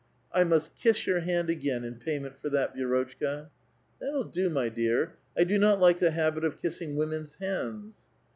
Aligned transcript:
"I 0.33 0.43
must 0.43 0.75
kiss 0.75 1.05
your 1.05 1.19
hand 1.19 1.51
again 1.51 1.83
in 1.83 1.99
payment 1.99 2.35
for 2.35 2.49
that, 2.49 2.73
Vi6 2.75 2.85
rotchka."" 2.89 3.49
That'll 4.01 4.23
do, 4.23 4.49
my 4.49 4.67
dear; 4.67 5.17
I 5.37 5.43
do 5.43 5.59
not 5.59 5.79
like 5.79 5.99
the 5.99 6.09
habit 6.09 6.43
of 6.43 6.57
kissing 6.57 6.95
women's 6.95 7.35
hands." 7.35 8.07